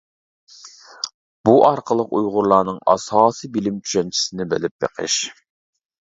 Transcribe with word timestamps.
بۇ 1.49 1.51
ئارقىلىق 1.67 2.15
ئۇيغۇرلارنىڭ 2.19 2.79
ئاساسى 2.93 3.49
بىلىم 3.57 3.77
چۈشەنچىسىنى 3.89 4.47
بىلىپ 4.55 4.75
بېقىش. 4.85 5.19